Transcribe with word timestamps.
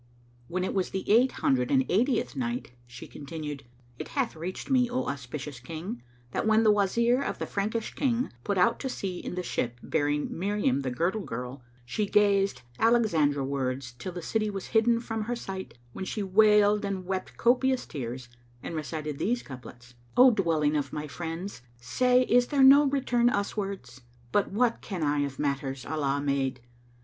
When 0.47 0.63
it 0.63 0.73
was 0.73 0.89
the 0.89 1.07
Eight 1.07 1.31
Hundred 1.33 1.69
and 1.69 1.85
Eightieth 1.87 2.35
Night, 2.35 2.71
She 2.87 3.05
continued, 3.05 3.65
It 3.99 4.07
hath 4.07 4.35
reached 4.35 4.67
me, 4.71 4.89
O 4.89 5.05
auspicious 5.05 5.59
King, 5.59 6.01
that 6.31 6.47
when 6.47 6.63
the 6.63 6.71
Wazir 6.71 7.21
of 7.21 7.37
the 7.37 7.45
Frankish 7.45 7.93
King 7.93 8.33
put 8.43 8.57
out 8.57 8.79
to 8.79 8.89
sea 8.89 9.19
in 9.19 9.35
the 9.35 9.43
ship 9.43 9.79
bearing 9.83 10.35
Miriam 10.35 10.79
the 10.79 10.89
Girdle 10.89 11.21
girl, 11.21 11.61
she 11.85 12.07
gazed 12.07 12.63
Alexandria 12.79 13.43
wards 13.43 13.93
till 13.99 14.11
the 14.11 14.23
city 14.23 14.49
was 14.49 14.65
hidden 14.73 14.99
from 14.99 15.25
her 15.25 15.35
sight 15.35 15.75
when 15.93 16.05
she 16.05 16.23
wailed 16.23 16.83
and 16.83 17.05
wept 17.05 17.37
copious 17.37 17.85
tears 17.85 18.27
and 18.63 18.75
recited 18.75 19.19
these 19.19 19.43
couplets, 19.43 19.93
"O 20.17 20.31
dwelling 20.31 20.75
of 20.75 20.91
my 20.91 21.05
friends 21.05 21.61
say 21.79 22.23
is 22.23 22.47
there 22.47 22.63
no 22.63 22.85
return 22.87 23.29
* 23.29 23.29
Uswards? 23.29 24.01
But 24.31 24.49
what 24.49 24.81
ken 24.81 25.03
I 25.03 25.19
of 25.19 25.37
matters 25.37 25.85
Allah 25.85 26.19
made? 26.19 26.59